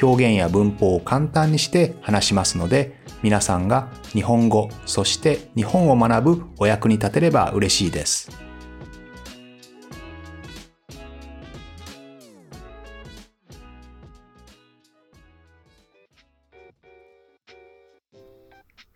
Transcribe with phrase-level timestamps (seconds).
[0.00, 8.30] 表現や文法を簡単にして話しますので皆さんが日本語そして日本を学ぶお役に立てれば嬉しいです。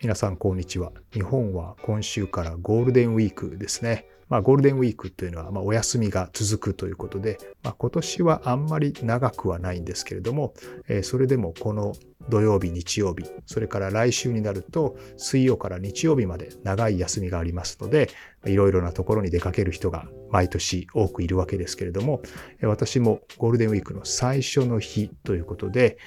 [0.03, 0.93] 皆さんこんにちは。
[1.13, 4.07] 日本は今週からゴールデンウィークですね。
[4.29, 10.55] まあ、ゴールデンウィークというのは、まあ、お休みが続くということで、まあ、今年はあんまり長くはないんですけれども、
[10.89, 11.95] えー、それでもこの
[12.29, 18.11] 土曜日、日曜日、それから来週になると水曜から日曜日まで長い休みがありますので、
[18.45, 22.21] いろいろなところに出かける人が毎年多くいるわけですけれども、
[22.63, 25.99] 私もゴールデンウィークの最初の日ということで、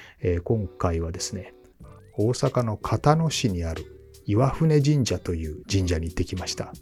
[0.44, 1.54] 今回はですね、
[2.18, 3.86] 大阪の交野市にある
[4.26, 6.74] 岩船神社という神社に行ってきました。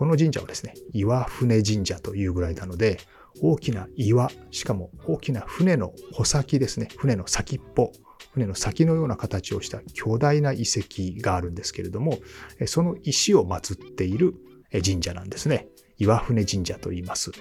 [0.00, 3.00] この神社はですね、岩船神社というぐらいなので、
[3.42, 7.92] 大きな岩、しかも大きな船の穂先ですね、船の先っぽ、
[8.32, 12.16] 船の先のような形をした巨大な遺跡があるんですけれども、
[12.64, 14.36] その石を祀っている
[14.72, 15.68] 神社なんですね。
[15.98, 17.32] 岩船神社と言います。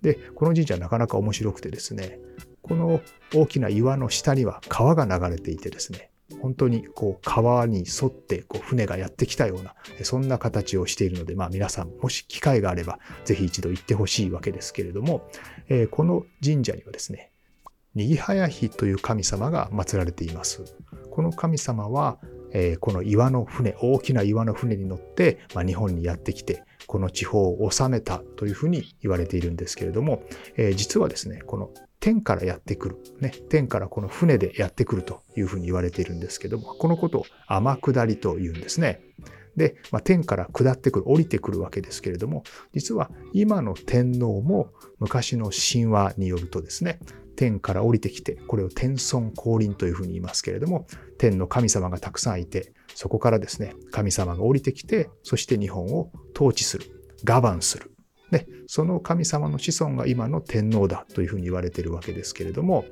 [0.00, 2.18] で、この神社なかなか面白くてですね、
[2.62, 3.02] この
[3.34, 6.07] 大きな岩の下には川が流れていてですね、
[6.42, 15.28] 本当にこう川に沿ってこう船がやってきたような、そんな形をしているので、まあ皆さんもし機会があれば、ぜひ一度行ってほしいわけですけれども、
[15.68, 17.32] えー、この神社にはですね、
[17.94, 20.62] にぎはやひという神様が祀られています。
[21.10, 22.18] この神様は、
[22.52, 30.22] えー、この岩の船、大きな岩の船に乗って、まあ、日本にやってきて、この地方を治めたというふうに言われているんですけれども、
[30.56, 32.96] えー、実はですね、この天からやってくる。
[33.20, 39.00] ね、天からこの船でやってくるというふうに言われているんですけども、このことを天下りと言うんですね。
[39.56, 44.70] で、まあ、天から下ってくる、降りてくるわけですけれども、実は今の天皇も
[45.00, 47.00] 昔の神話によるとですね、
[47.36, 50.86] 天から降りてきて、これを天孫降臨というふうに言いますけれども、
[51.18, 56.86] 天の神様がたくさんいて、そこからですね、神様が降りてきて、そして日本を統治する、
[57.28, 57.92] 我慢する。
[58.30, 62.84] で、その神様の子孫が今の天皇だというふうに言われているわけですけれども、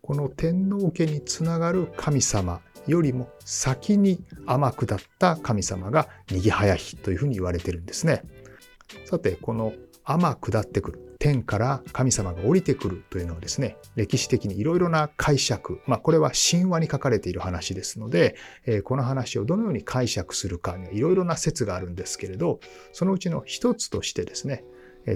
[0.00, 8.22] この天皇家につながる神様よりも先に天下った神様がにぎはやひというふうに言われているんですね。
[9.04, 9.72] さて、この
[10.04, 11.11] 天下ってくる。
[11.22, 18.34] 天から神様が降りてくるというのはですね、歴史的にいろいろな解釈、まあこれは神話に書かれている話ですので、
[18.66, 22.58] えー、この話をどのように解釈するかにはいろいろな説があるんですけれど、
[22.92, 24.64] そのうちの一つとしてですね、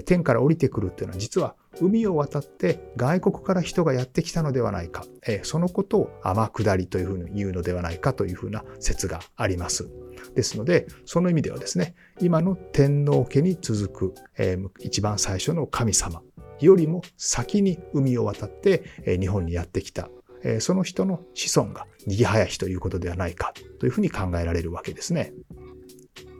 [0.05, 5.03] 天から降りてくるというのは実は海を渡って外国から人がやってきたのではないか、
[5.43, 9.89] そのことを天下りというふうに言うのではないかというふうな説があります。
[10.35, 16.21] ですので、その意味ではですね、今の天皇家に続くえ、一番最初の神様
[16.59, 20.09] よりも先に海を渡ってえ日本にやってきた
[20.43, 25.33] え、その人の子孫がにぎはやしということではないかというふうに考えられるわけですね。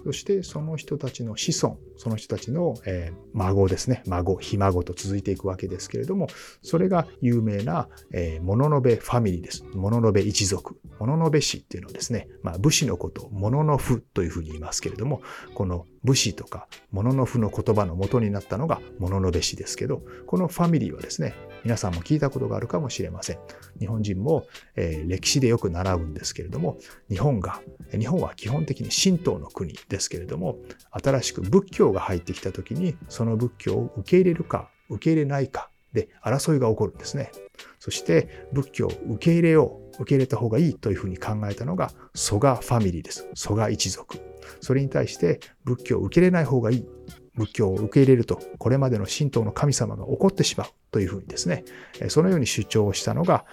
[0.08, 6.28] そしてその人たちの子孫、その人たちの、え、孫ですね、孫、ひ孫と続いていくわけですけれども、
[6.62, 9.66] それが有名な、えー、物の部ファミリーです。
[9.74, 10.80] 物の部一族。
[11.02, 15.22] 物の部氏っていうのをですね、まあ、武士のことを物の符というふうに言いますけれども、
[15.56, 23.40] この武士とか物の符の言葉の元になったのが物の部氏ですけど、このファミリーはですね、皆さんも聞いたことがあるかもしれません。
[23.80, 26.78] 日本人も、えー、歴史でよく習うんですけれども、
[27.10, 30.58] 日本が、日本は基本的に神道の国ですけれども、
[30.92, 37.32] 新しく仏教が入ってきた時に、その仏教を受け入れるか、受け入れないかで争いが起こるんですね。
[37.80, 43.28] そして仏教を受け入れよう、受け入れた方がいいというふうに考えたのが蘇我ファミリーです。
[43.34, 44.20] 蘇我一族。
[44.62, 46.86] それに対して仏教を受け入れない方がいい。
[47.38, 51.64] 仏教を受け入れると、これまでの神道の神様が怒ってしまうというふうにですね、
[52.08, 53.46] そのように主張をしたのが、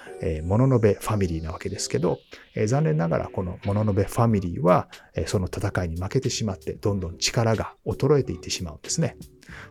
[0.44, 2.18] モノノベファミリーなわけですけど、
[2.66, 4.88] 残念ながらこのモノノベファミリーは、
[5.26, 9.18] その戦いに負けてしまって、どんどん力が衰えていってしまうんですね。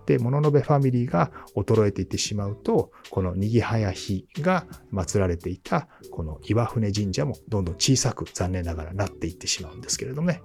[0.06, 10.44] で、モノノベファミリーが衰えていってしまうと、このにぎはやひが祀られていた、この岩船神社もどんどん小さく残念ながらなっていってしまうんですけれどもね。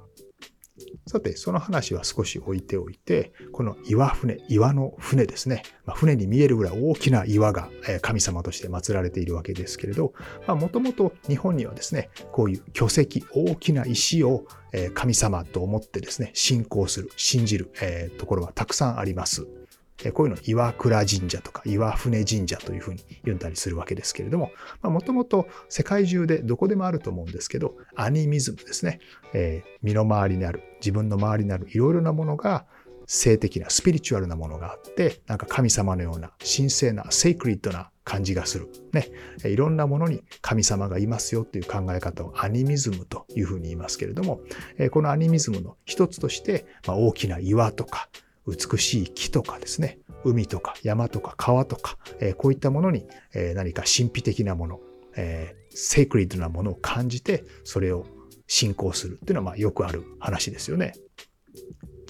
[1.06, 5.62] さて、その話は少し置いておいて、この岩船、岩の船ですね。
[5.84, 7.70] まあ、船に見えるぐらい大きな岩が
[8.02, 10.12] 神様として祀られているわけですけれど、
[10.46, 14.44] もともと日本にはですね、こういう巨石、大きな石を
[14.94, 17.70] 神様と思ってですね、信仰する、信じる
[18.18, 19.46] ところはたくさんあります。
[20.12, 24.52] こういうの岩倉神社とか岩船神社というふうに言ったりするわけですけれども、
[24.82, 29.00] もともと世界中でどこでもあると思うんですけど、アニミズムですね。
[29.34, 32.66] えー、身の回りにある、自分の周りにあるいろいろなものが
[33.08, 38.68] 性的な、スピリチュアルなものがあって、なんか神様のような神聖な、セイクリッドな感じがする。
[38.92, 39.08] ね。
[39.44, 44.40] いろんなものに神様がいますよっていう考え方をアニミズムというふうに言いますけれども、
[44.90, 48.10] このアニミズムの一つとして、まあ、大きな岩とか、
[48.48, 54.80] 美しい木とかですね、海とか山とか川とか、えー、こういったものに、えー、何か神秘的なもの、
[55.16, 58.06] えー、セイクリッドなものを感じて、それを
[58.46, 60.94] 信仰するっていうのはまあよくある話ですよね。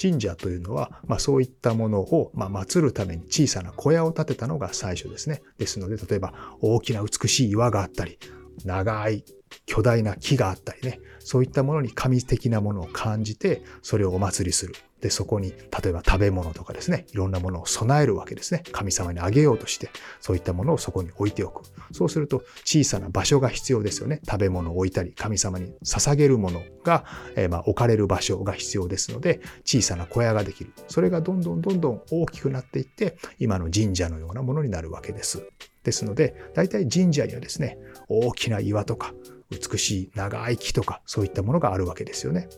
[0.01, 5.43] 神社というのは、まあ、そういったものを、まあ、祀るために小さな小屋を建てたのが最初ですね。
[5.59, 8.21] ですので、例えば大きな美しい岩があったり、
[8.65, 9.25] 長い
[9.67, 14.75] 巨大な木があったりね、そういったものに神的なものを感じて、それをお祭りする。
[15.01, 18.65] で、そこに、例えば食べ物とかですね、いろんなものを備えるわけですね。
[18.73, 19.91] 神様にあげようとして、
[20.21, 21.63] そういったものをそこに置いておく。
[21.93, 24.21] そうすると、小さな場所が必要ですよね。
[24.27, 27.05] 食べ物を置いたり、神様に捧げるものが、
[27.37, 30.73] えー、まあ、置かれる場所が必要ですので、小さな小屋ができる。
[30.89, 35.49] それがどんどんどんどん大きくなっていって、今の神社のようなものになるわけです。
[35.85, 37.79] ですので、大体神社にはですね、
[38.09, 39.15] 大きな岩とか、
[39.51, 42.49] 美しい長い木とか、そういったものがあるわけですよね。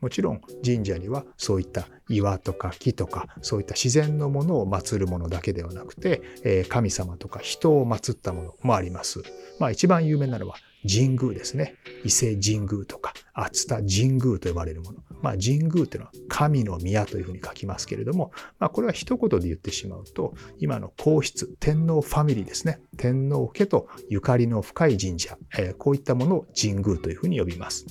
[0.00, 9.22] もちろん神社にはそういった岩とか木とかそういった自然のものを祀るものだけではなくて、え神様とか人を祀ったものもあります。
[9.58, 10.56] まあ一番有名なのは
[10.88, 11.74] 神宮ですね。
[12.04, 14.98] 伊勢神宮とか熱田神宮と呼ばれるもの。
[15.22, 22.80] まあ神宮というのは神の宮というふうに書きますけれども、まあこれは一言で言ってしまうと、今の皇室、天皇ファミリーですね。
[22.96, 27.86] 天皇家とゆかりの深い神社、えこういったものを神宮というふうに呼びます。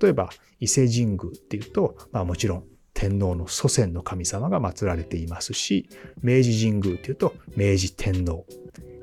[0.00, 0.30] 例えば
[0.60, 5.88] 伊勢神宮っていうと、まあ、もちろん天皇の祖先の神様が祀られていますし
[6.22, 8.46] 明治神宮っていうと明治天皇。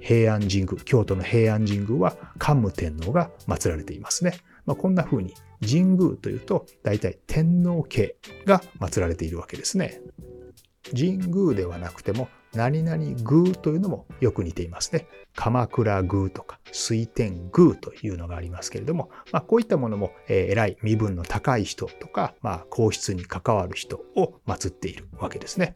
[0.01, 4.33] 平安神宮京都の平安神宮は桓武天皇が祀られていますね、
[4.65, 10.01] まあ、こんな風に神宮というと大体天皇家が祀られているわけですね。
[10.91, 15.07] 神宮ではなくても何々宮というのもよく似ていますね。
[15.35, 25.75] 鎌倉宮とか水天宮というのがありますけれども、まあ、こういったものも、えー、偉い身分の高い人とか、まあ、皇室に関わる人を祀っているわけですね。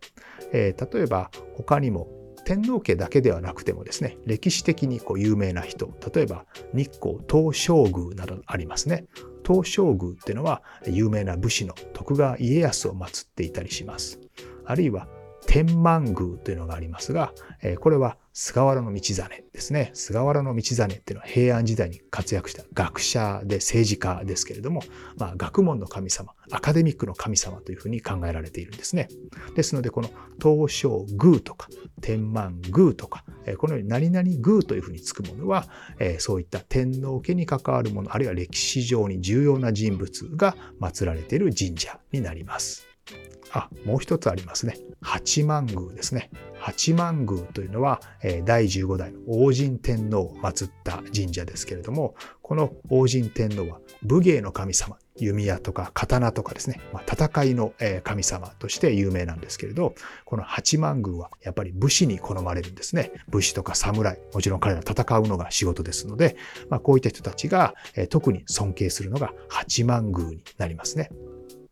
[0.52, 2.08] えー、例えば他にも
[2.46, 9.06] 天皇家だけではなくてもですね、歴史的にこう有名な人、例えば日光東照宮などありますね。
[9.46, 14.22] 東照宮っていうのは有名な武士の徳川家康を祀っていたりします。
[14.66, 15.10] あるいは
[15.58, 17.34] 天満宮というのがありますが、
[17.64, 19.90] えこれは菅原道真ですね。
[19.96, 24.84] 菅原道真っていうのは平安時代に活躍した学者で政治家ですけれども、
[25.18, 29.08] まあ、学問の神様、アカデミックの神様というふうに考えられているんですね。
[29.56, 31.70] ですので、この東照宮とか
[32.02, 33.26] 天満宮とか、
[33.58, 35.66] このように何々宮というふうにつくものは、
[36.20, 42.87] そういった天皇家に関わるもの、あるいは歴史上に重要な人物が祀られている神社になります。
[43.58, 44.78] あ、もう一つありますね。
[45.02, 46.30] 八幡宮ですね。
[46.60, 48.02] 八幡宮というのは、
[48.46, 63.12] 第15代の王神天皇を祀った神社ですけれども、この王神天皇は武芸の神様、弓矢とか刀とかですね、まあ、戦いの神様として有名なんですけれど、この八幡宮はやっぱり武士に好まれるんですね。
[63.30, 66.36] 武士とか侍、もちろん彼ら戦うのが仕事ですので、
[66.70, 67.76] まあ、こういった人たちが
[68.10, 71.10] 特に尊敬するのが八幡宮になりますね。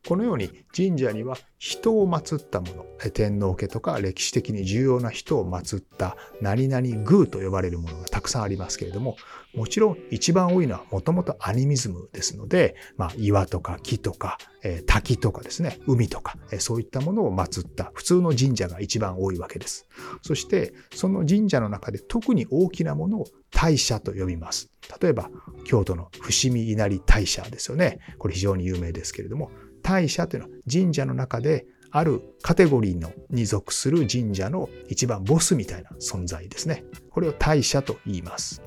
[0.08, 9.18] このように神社には人を祀ったもの、天皇家とか歴史的に重要な人を祀った何々宮と呼ばれるものがたくさんありますけれども、
[9.56, 19.88] もちろん一番多いのはもともとアニミズムですので、まあ、岩とか木とか、えー、滝とかですね、海とか、えー、そういったものを祀った普通の神社が一番多いわけです。
[20.22, 24.70] そして、その神社の中で特に大きなものを大社と呼びます。
[25.02, 25.32] 例えば、
[25.64, 28.00] 京都の伏見稲荷大社ですよね。
[28.20, 29.50] これ非常に有名ですけれども、
[29.86, 36.84] 大社というのは神社の中であるカテゴリーのに属する神社の一番ボスみたいな存在ですね。
[37.12, 38.64] これを大社と言います。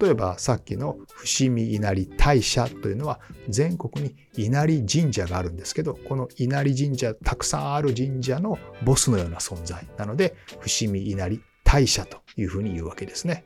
[0.00, 13.44] 例えばさっきの伏見稲荷大社というのは全国に稲荷神社があるんですけど、この稲荷神社、たくさんある神社のボスのような存在なので、伏見稲荷大社というふうに言うわけですね。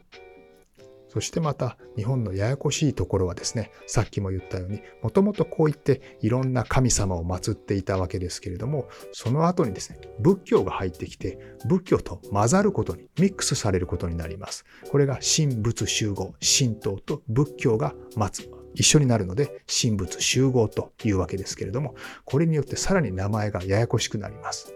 [1.08, 14.64] そしてまた日本のややこしいところはですね、さっきも言ったように、もともとこういっていろんな神様を祀っていたわけですけれども、その後にですね、仏教が入ってきて、仏教と混ざることに、ミックスされることになります。
[14.90, 17.94] これが神仏集合、神道と仏教が
[18.30, 21.94] つ、一緒になるので、神仏集合というわけですけれども、
[22.24, 24.74] これによってさらに名前がややこしくなります。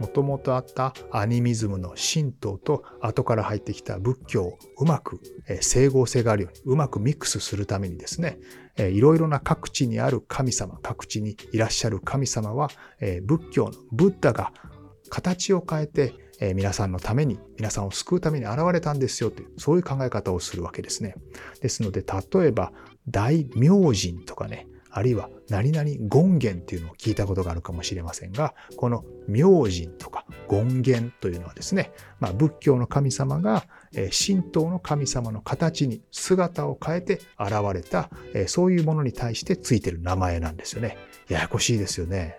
[0.00, 5.20] もともとあったアニミズムの神道と後から入ってきた仏教をうまく
[5.60, 8.38] 整合性があるようにうまくミックスするためにですね
[8.78, 12.70] いろいろな各地にある神様各地にいらっしゃる神様は
[13.24, 14.52] 仏教のブッダが
[15.10, 16.14] 形を変えて
[16.54, 21.14] 皆さんのために皆さんを救うために現れたんですよというそういう考え方をするわけですね。
[21.60, 22.72] ですので例えば
[23.06, 38.10] 大明神とかねあるいは何々権現っていうのを聞いたことがあるかもしれませんが、この明神とか権現というのはですね、まあ、仏教の神様が神道の神様の形に姿を変えて現れた、
[38.46, 40.98] そういうものに対してついてる名前なんですよね。
[41.28, 42.38] ややこしいですよね。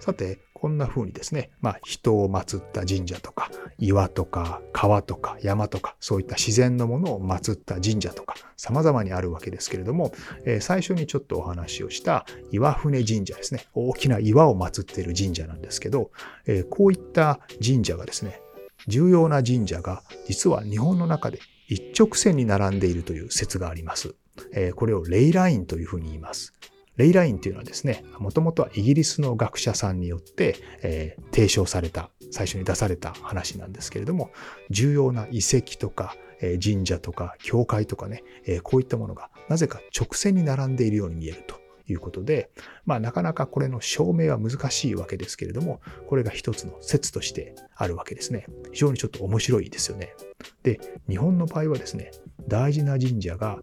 [0.00, 10.14] さて、こんな風にですね、まあ、人を祀った神社とか、岩とか川とか山とか、そういった自然のものを祀った神社とか、様々にあるわけですけれども、
[10.46, 16.10] えー、最初にちょっとお話をした岩船神社ですね、大きな岩を祀っている神社なんですけど、
[16.46, 18.40] えー、こういった神社がですね、
[18.88, 24.14] 重要な神社が実は日本の中で一直線に並んでいるという説があります。
[24.54, 26.54] え、これをレイラインというふうに言います。
[26.96, 34.30] レイラインというのはですね、もともとはイギリスの学者さんによって、えー、提唱された、最初に出された話なんですけれども、
[34.70, 42.50] 重要な遺跡とか、えー、神社とか教会とかね、えー、こういったものがなぜか直線に並んでいるように見えるということで、
[42.86, 48.46] まあなかなかこれの証明は難しいわけですけれども、これが一つの説としてあるわけですね。
[48.72, 50.14] 非常にちょっと面白いですよね。
[50.62, 52.10] で、日本の場合はですね、
[52.48, 53.62] 大事な神社が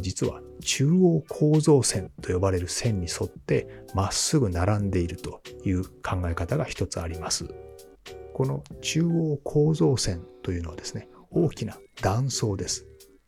[0.00, 7.46] 実は中央構造線と呼ばれる線に沿ってまっすぐ並んでいるという考え方が一つあります。
[8.32, 12.86] この中央構造線というのはですね、大きな断層です。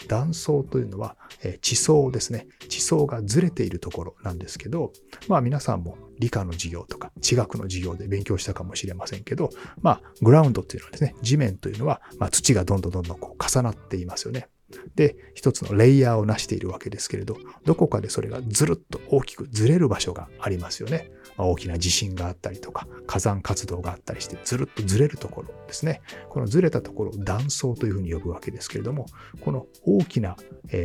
[0.09, 1.17] 断層というのは、
[1.63, 2.47] 地層ですね。
[2.69, 4.93] 地層がずれているところなんですけど、
[5.29, 14.49] まあ皆さんも理科の授業とか地学の授業で勉強したかもしれませんけど、まあグラウンドというのはですね、地面というのは、まあ、土がどんどんどんどんこう重なっていますよね。
[14.97, 21.11] で、一つのレイヤーを成しているわけですけれど、どこかでそれがずるっと大きくずれる場所がありますよね。
[21.37, 26.00] ま、大きな地震があったりとか、火山活動があったりして、ずるっとずれるところですね。
[26.28, 29.07] このずれたところを断層というふうに呼ぶわけですけれども、
[29.40, 30.37] この大きな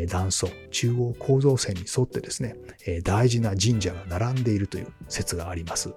[0.08, 2.56] 断層、中央構造線に沿ってですね、
[3.04, 5.94] 大事な神社が並んでいるという説があります。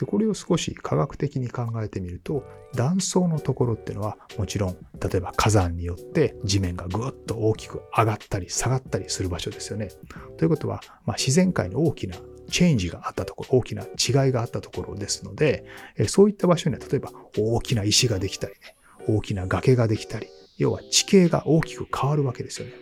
[0.00, 2.42] でこれを少し科学的に考えてみると
[2.74, 9.90] 断層のところっていうのはもちろん例えば火山によって地面がぐっと大きく上がったり下がったりする場所ですよね。
[10.38, 12.16] ということは、まあ、自然界に大きな
[12.50, 15.64] チェンジがあったところ、大きな違いがあったところですので、
[16.08, 18.76] そういった場所には例えば大きな石ができたりね、
[19.06, 22.72] 大きな崖ができたり、要は地形が大きく変わるわけですよね。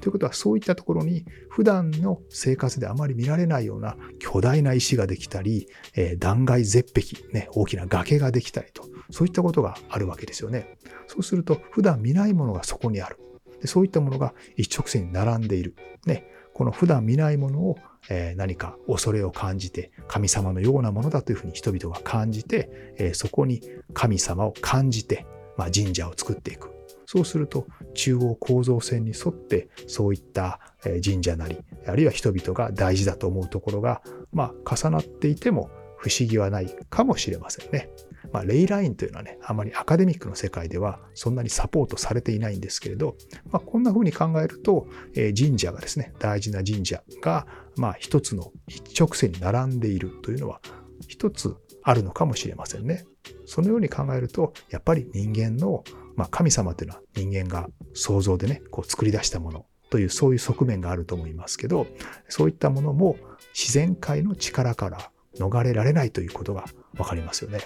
[0.00, 10.76] ということはそういったところに普段の生活であまり見られないような巨大な石ができたり、えー、断崖絶壁、ね、大きな崖ができたりと、そういったことがあるわけですよね。
[11.06, 13.18] そうすると普段見ないものがそこにある。
[13.60, 15.74] でそういったものが一直線に並んでいる。
[16.04, 17.76] ね、この普段見ないものを、
[18.08, 23.62] えー、何か恐れを感じて神様のようなものだというふうに人々が感じて、えー、そこに
[23.94, 25.26] 神様を感じて、
[25.56, 26.75] まあ、神社を作っていく。
[27.06, 30.60] そうすると中央構造線に沿ってそういった
[31.04, 37.88] 神社なりあるいは人々が大事だと思うところが、まあ、重なっていても不思議はないかもしれませんね。
[38.32, 43.16] まあ、レイラインというのはね、あまりアカデミックの世界ではそんなにサポートされていないんですけれど、
[43.50, 47.46] まあ、こんな風に考えると、えー、神社がですね、大事な神社が、
[47.76, 50.60] まあ、一つの一直線に並んでいるというのは、
[51.08, 53.04] 一つあるのかもしれませんね。
[53.46, 55.84] そのように考えると、やっぱり人間の
[56.16, 61.86] まあ、神様というのは人間が想像でね、こう作り出したものという、そういう側面があると思いますけど、
[62.28, 63.16] そういったものも
[63.54, 66.64] 自然界の力から逃れられないということが
[66.98, 67.60] わかりますよね。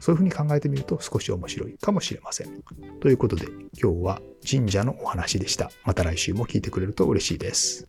[0.00, 2.62] そういうふうに考えてみると少し面白いかもしれません。
[3.00, 3.46] ということで
[3.80, 5.70] 今日は神社のお話でした。
[5.84, 7.88] また来週も聞いてくれると嬉しいです。